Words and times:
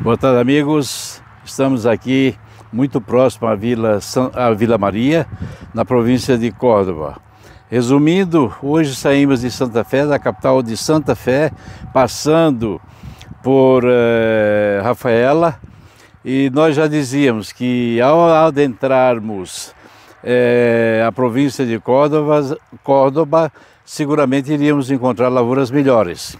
Boa 0.00 0.16
tarde, 0.16 0.40
amigos. 0.40 1.20
Estamos 1.44 1.84
aqui 1.84 2.36
muito 2.72 3.00
próximo 3.00 3.48
à 3.48 3.56
Vila, 3.56 3.98
à 4.34 4.52
Vila 4.52 4.78
Maria, 4.78 5.26
na 5.74 5.84
província 5.84 6.38
de 6.38 6.52
Córdoba. 6.52 7.20
Resumindo, 7.68 8.54
hoje 8.62 8.94
saímos 8.94 9.40
de 9.40 9.50
Santa 9.50 9.82
Fé, 9.82 10.06
da 10.06 10.18
capital 10.18 10.62
de 10.62 10.76
Santa 10.76 11.16
Fé, 11.16 11.50
passando 11.92 12.80
por 13.42 13.82
eh, 13.84 14.80
Rafaela, 14.82 15.60
e 16.24 16.50
nós 16.54 16.76
já 16.76 16.86
dizíamos 16.86 17.50
que 17.50 18.00
ao 18.00 18.28
adentrarmos 18.28 19.74
eh, 20.22 21.04
a 21.06 21.12
província 21.12 21.64
de 21.64 21.78
Córdoba, 21.78 22.56
Córdoba, 22.82 23.52
seguramente 23.84 24.52
iríamos 24.52 24.90
encontrar 24.90 25.28
lavouras 25.28 25.70
melhores. 25.70 26.36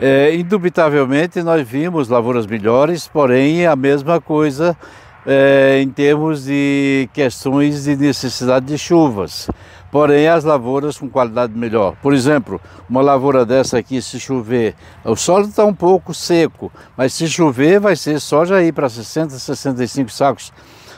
É, 0.00 0.34
indubitavelmente 0.34 1.40
nós 1.42 1.66
vimos 1.66 2.08
lavouras 2.08 2.46
melhores, 2.46 3.06
porém 3.06 3.64
a 3.64 3.76
mesma 3.76 4.20
coisa 4.20 4.76
é, 5.26 5.80
em 5.80 5.88
termos 5.88 6.44
de 6.44 7.08
questões 7.12 7.84
de 7.84 7.96
necessidade 7.96 8.66
de 8.66 8.76
chuvas. 8.76 9.48
Porém, 9.90 10.26
as 10.26 10.42
lavouras 10.42 10.98
com 10.98 11.08
qualidade 11.08 11.56
melhor. 11.56 11.94
Por 12.02 12.12
exemplo, 12.12 12.60
uma 12.90 13.00
lavoura 13.00 13.46
dessa 13.46 13.78
aqui, 13.78 14.02
se 14.02 14.18
chover, 14.18 14.74
o 15.04 15.14
solo 15.14 15.46
está 15.46 15.64
um 15.64 15.74
pouco 15.74 16.12
seco, 16.12 16.72
mas 16.96 17.12
se 17.12 17.28
chover, 17.28 17.78
vai 17.78 17.94
ser 17.94 18.18
já 18.18 18.60
ir 18.60 18.72
para 18.72 18.88
60, 18.88 19.38
65 19.38 20.10
sacos 20.10 20.52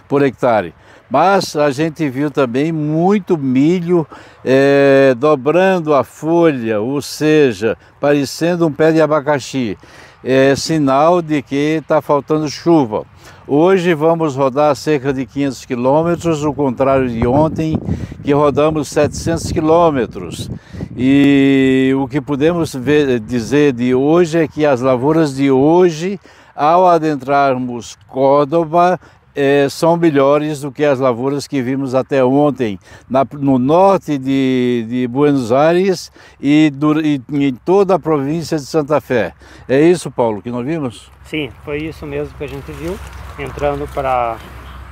por 0.09 0.23
hectare. 0.23 0.75
Mas 1.09 1.55
a 1.55 1.71
gente 1.71 2.09
viu 2.09 2.31
também 2.31 2.73
muito 2.73 3.39
milho 3.39 4.07
é, 4.45 5.15
dobrando 5.17 5.95
a 5.95 6.03
folha, 6.03 6.81
ou 6.81 7.01
seja, 7.01 7.77
parecendo 8.01 8.67
um 8.67 8.73
pé 8.73 8.91
de 8.91 9.01
abacaxi. 9.01 9.79
É 10.25 10.57
sinal 10.57 11.23
de 11.23 11.41
que 11.43 11.79
está 11.81 12.03
faltando 12.03 12.49
chuva. 12.49 13.05
Hoje 13.47 13.95
vamos 13.95 14.35
rodar 14.35 14.75
cerca 14.75 15.13
de 15.13 15.25
500 15.25 15.65
quilômetros, 15.67 16.43
o 16.43 16.53
contrário 16.53 17.09
de 17.09 17.25
ontem, 17.25 17.79
que 18.25 18.33
rodamos 18.33 18.89
700 18.89 19.53
quilômetros. 19.53 20.51
E 20.97 21.95
o 21.97 22.09
que 22.09 22.21
podemos 22.21 22.75
ver, 22.75 23.21
dizer 23.21 23.73
de 23.73 23.95
hoje 23.95 24.39
é 24.39 24.49
que 24.49 24.67
as 24.67 24.81
lavouras 24.81 25.37
de 25.37 25.49
hoje, 25.49 26.19
ao 26.57 26.89
adentrarmos 26.89 27.97
Córdoba, 28.09 28.99
é, 29.37 29.69
são 29.69 29.99
melhores 29.99 30.63
do 30.63 30.73
que 30.73 30.83
as 30.83 30.99
lavouras 30.99 31.47
que 31.47 31.61
vimos 31.61 31.95
até 31.95 32.25
ontem 32.25 32.79
na, 33.09 33.25
no 33.33 33.59
norte 33.59 34.17
de, 34.17 34.87
de 34.89 35.07
Buenos 35.07 35.53
Aires 35.53 36.11
e, 36.41 36.71
do, 36.71 36.99
e, 37.01 37.21
em 37.31 37.55
toda 37.55 37.95
a 37.95 37.99
província 37.99 38.57
de 38.57 38.65
Santa 38.65 38.99
Fé. 39.01 39.35
É 39.69 39.79
isso, 39.79 40.11
Paulo, 40.11 40.41
que 40.41 40.51
nós 40.51 40.65
vimos? 40.65 41.11
Sim, 41.25 41.51
foi 41.65 41.79
isso 41.79 42.07
mesmo 42.07 42.35
que 42.39 42.45
a 42.45 42.49
gente 42.49 42.73
viu. 42.73 42.99
Entrando 43.39 43.87
para 43.93 44.39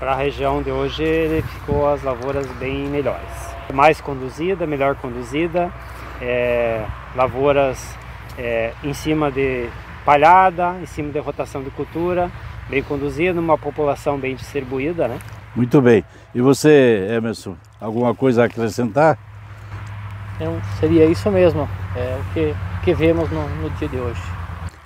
a 0.00 0.14
região 0.14 0.62
de 0.62 0.70
hoje, 0.70 1.42
ficou 1.54 1.88
as 1.88 2.02
lavouras 2.02 2.46
bem 2.58 2.86
melhores. 2.88 3.54
Mais 3.72 3.98
conduzida, 3.98 4.66
melhor 4.66 4.94
conduzida, 4.96 5.72
é, 6.20 6.84
lavouras 7.16 7.96
é, 8.36 8.72
em 8.82 8.92
cima 8.92 9.30
de 9.30 9.68
palhada, 10.04 10.76
em 10.82 10.86
cima 10.86 11.10
de 11.10 11.18
rotação 11.18 11.62
de 11.62 11.70
cultura, 11.70 12.30
bem 12.68 12.82
conduzida, 12.82 13.32
numa 13.32 13.58
população 13.58 14.18
bem 14.18 14.34
distribuída, 14.34 15.08
né? 15.08 15.18
Muito 15.54 15.80
bem. 15.80 16.04
E 16.34 16.40
você, 16.40 17.06
Emerson, 17.10 17.56
alguma 17.80 18.14
coisa 18.14 18.42
a 18.42 18.46
acrescentar? 18.46 19.18
Então, 20.36 20.60
seria 20.80 21.04
isso 21.04 21.30
mesmo, 21.30 21.68
é 21.94 22.18
o 22.20 22.34
que, 22.34 22.54
que 22.84 22.94
vemos 22.94 23.30
no, 23.30 23.48
no 23.62 23.70
dia 23.70 23.88
de 23.88 23.96
hoje. 23.96 24.33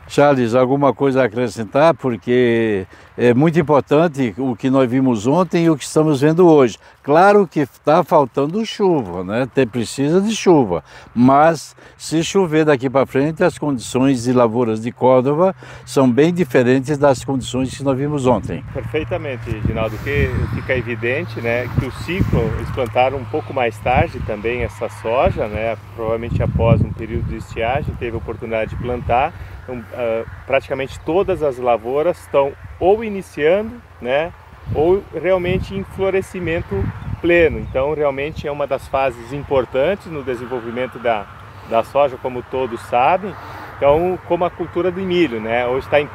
Charles, 0.08 0.54
alguma 0.54 0.94
coisa 0.94 1.22
a 1.22 1.26
acrescentar? 1.26 1.92
Porque 1.92 2.86
é 3.16 3.34
muito 3.34 3.60
importante 3.60 4.34
o 4.38 4.56
que 4.56 4.70
nós 4.70 4.90
vimos 4.90 5.26
ontem 5.26 5.66
e 5.66 5.70
o 5.70 5.76
que 5.76 5.84
estamos 5.84 6.22
vendo 6.22 6.48
hoje. 6.48 6.78
Claro 7.02 7.46
que 7.46 7.60
está 7.60 8.02
faltando 8.02 8.64
chuva, 8.64 9.22
né? 9.22 9.46
Tem, 9.54 9.66
precisa 9.66 10.20
de 10.20 10.34
chuva, 10.34 10.82
mas 11.14 11.76
se 11.96 12.22
chover 12.22 12.64
daqui 12.64 12.88
para 12.88 13.04
frente, 13.06 13.44
as 13.44 13.58
condições 13.58 14.22
de 14.22 14.32
lavouras 14.32 14.80
de 14.80 14.90
Córdoba 14.90 15.54
são 15.84 16.10
bem 16.10 16.32
diferentes 16.32 16.96
das 16.96 17.22
condições 17.22 17.76
que 17.76 17.82
nós 17.82 17.96
vimos 17.96 18.26
ontem. 18.26 18.64
Perfeitamente, 18.72 19.60
Ginaldo, 19.66 19.96
que 19.98 20.30
fica 20.54 20.74
evidente, 20.74 21.40
né, 21.40 21.68
que 21.78 21.86
o 21.86 21.92
ciclo 21.92 22.40
eles 22.56 22.70
plantaram 22.70 23.18
um 23.18 23.24
pouco 23.24 23.52
mais 23.52 23.76
tarde 23.78 24.20
também 24.20 24.62
essa 24.62 24.88
soja, 24.88 25.46
né? 25.48 25.76
Provavelmente 25.94 26.42
após 26.42 26.80
um 26.80 26.92
período 26.92 27.26
de 27.28 27.36
estiagem 27.36 27.94
teve 27.98 28.14
a 28.14 28.18
oportunidade 28.18 28.70
de 28.70 28.82
plantar 28.82 29.32
então, 29.68 29.84
uh, 29.98 30.24
praticamente 30.46 30.98
todas 31.00 31.42
as 31.42 31.58
lavouras 31.58 32.18
estão 32.20 32.52
ou 32.78 33.02
iniciando, 33.02 33.82
né, 34.00 34.32
ou 34.74 35.02
realmente 35.12 35.74
em 35.74 35.82
florescimento 35.82 36.84
pleno. 37.20 37.58
Então, 37.58 37.92
realmente 37.94 38.46
é 38.46 38.52
uma 38.52 38.66
das 38.66 38.86
fases 38.86 39.32
importantes 39.32 40.06
no 40.06 40.22
desenvolvimento 40.22 40.98
da, 40.98 41.26
da 41.68 41.82
soja, 41.82 42.16
como 42.22 42.42
todos 42.42 42.80
sabem. 42.82 43.34
Então, 43.76 44.18
como 44.26 44.44
a 44.44 44.50
cultura 44.50 44.90
do 44.90 45.00
milho, 45.00 45.40
né, 45.40 45.66
ou 45.66 45.78
está 45.78 46.00
em 46.00 46.08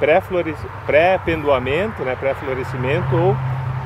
pré-pendoamento, 0.86 2.04
né, 2.04 2.16
pré-florescimento, 2.16 3.16
ou 3.16 3.36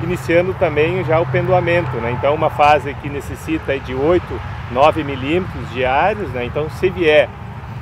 iniciando 0.02 0.54
também 0.54 1.04
já 1.04 1.20
o 1.20 1.26
pendoamento. 1.26 1.96
Né? 1.96 2.12
Então, 2.12 2.34
uma 2.34 2.50
fase 2.50 2.94
que 2.94 3.08
necessita 3.08 3.78
de 3.78 3.94
8, 3.94 4.24
9 4.72 5.04
milímetros 5.04 5.70
diários. 5.72 6.28
Né? 6.30 6.44
Então, 6.44 6.68
se 6.70 6.88
vier 6.90 7.28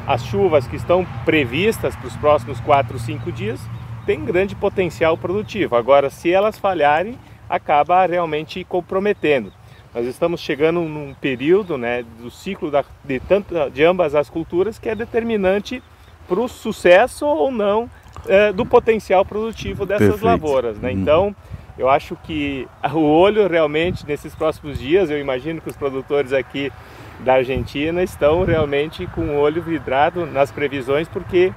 as 0.07 0.25
chuvas 0.25 0.67
que 0.67 0.77
estão 0.77 1.05
previstas 1.25 1.97
para 1.97 2.07
os 2.07 2.17
próximos 2.17 2.61
4, 2.61 2.99
5 2.99 3.33
dias 3.33 3.61
têm 4.07 4.25
grande 4.25 4.55
potencial 4.55 5.19
produtivo. 5.19 5.75
Agora, 5.75 6.09
se 6.09 6.33
elas 6.33 6.59
falharem, 6.59 7.19
acaba 7.49 8.07
realmente 8.07 8.63
comprometendo. 8.65 9.53
Nós 9.93 10.07
estamos 10.07 10.41
chegando 10.41 10.81
num 10.81 11.15
período 11.15 11.77
né, 11.77 12.05
do 12.21 12.31
ciclo 12.31 12.71
da, 12.71 12.85
de, 13.05 13.19
tanto, 13.19 13.55
de 13.71 13.83
ambas 13.83 14.15
as 14.15 14.31
culturas 14.31 14.79
que 14.79 14.89
é 14.89 14.95
determinante 14.95 15.83
para 16.29 16.39
o 16.39 16.49
sucesso 16.49 17.27
ou 17.27 17.51
não 17.51 17.91
é, 18.29 18.53
do 18.53 18.65
potencial 18.67 19.25
produtivo 19.25 19.87
dessas 19.87 20.09
Perfeito. 20.09 20.25
lavouras. 20.27 20.79
Né? 20.79 20.91
Uhum. 20.91 21.01
Então, 21.01 21.37
eu 21.79 21.89
acho 21.89 22.17
que 22.23 22.67
o 22.93 23.01
olho 23.01 23.49
realmente 23.49 24.07
nesses 24.07 24.35
próximos 24.35 24.79
dias, 24.79 25.11
eu 25.11 25.19
imagino 25.19 25.61
que 25.61 25.69
os 25.69 25.77
produtores 25.77 26.33
aqui 26.33 26.73
da 27.21 27.35
Argentina 27.35 28.03
estão 28.03 28.45
realmente 28.45 29.07
com 29.09 29.23
o 29.23 29.39
olho 29.39 29.63
vidrado 29.63 30.27
nas 30.27 30.51
previsões, 30.51 31.09
porque 31.09 31.53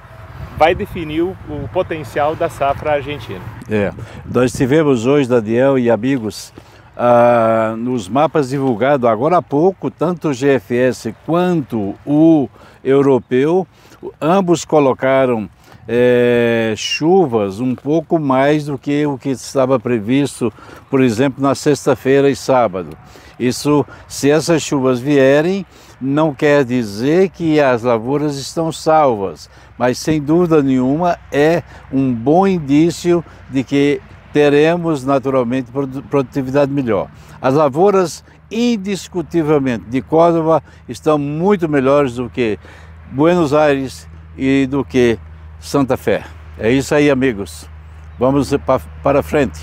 vai 0.56 0.74
definir 0.74 1.22
o, 1.22 1.36
o 1.48 1.68
potencial 1.72 2.34
da 2.34 2.48
safra 2.48 2.92
argentina. 2.92 3.40
É, 3.68 3.92
nós 4.24 4.52
tivemos 4.52 5.06
hoje, 5.06 5.28
Daniel 5.28 5.78
e 5.78 5.90
amigos, 5.90 6.52
ah, 6.96 7.74
nos 7.78 8.08
mapas 8.08 8.50
divulgados 8.50 9.08
agora 9.08 9.38
há 9.38 9.42
pouco, 9.42 9.90
tanto 9.90 10.28
o 10.28 10.32
GFS 10.32 11.14
quanto 11.24 11.94
o 12.04 12.48
europeu, 12.84 13.66
ambos 14.20 14.64
colocaram 14.64 15.48
é, 15.88 16.74
chuvas 16.76 17.60
um 17.60 17.74
pouco 17.74 18.18
mais 18.18 18.66
do 18.66 18.78
que 18.78 19.06
o 19.06 19.18
que 19.18 19.30
estava 19.30 19.78
previsto, 19.78 20.52
por 20.88 21.00
exemplo, 21.00 21.42
na 21.42 21.54
sexta-feira 21.54 22.30
e 22.30 22.36
sábado. 22.36 22.96
Isso, 23.38 23.86
se 24.06 24.30
essas 24.30 24.62
chuvas 24.62 25.00
vierem, 25.00 25.64
não 26.00 26.34
quer 26.34 26.64
dizer 26.64 27.30
que 27.30 27.60
as 27.60 27.82
lavouras 27.82 28.36
estão 28.36 28.70
salvas, 28.70 29.48
mas 29.78 29.98
sem 29.98 30.20
dúvida 30.20 30.62
nenhuma 30.62 31.18
é 31.32 31.62
um 31.92 32.12
bom 32.12 32.46
indício 32.46 33.24
de 33.50 33.64
que 33.64 34.00
teremos 34.32 35.04
naturalmente 35.04 35.70
produtividade 36.08 36.70
melhor. 36.70 37.08
As 37.40 37.54
lavouras, 37.54 38.24
indiscutivelmente, 38.50 39.86
de 39.88 40.00
Córdoba 40.02 40.62
estão 40.88 41.18
muito 41.18 41.68
melhores 41.68 42.14
do 42.14 42.28
que 42.28 42.58
Buenos 43.10 43.52
Aires 43.52 44.08
e 44.36 44.66
do 44.66 44.84
que 44.84 45.18
Santa 45.60 45.96
Fé. 45.96 46.24
É 46.58 46.70
isso 46.70 46.94
aí, 46.94 47.10
amigos. 47.10 47.68
Vamos 48.18 48.52
para 49.02 49.22
frente. 49.22 49.60